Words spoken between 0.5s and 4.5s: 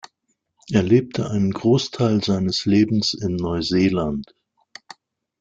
Er lebte einen Großteil seines Lebens in Neuseeland.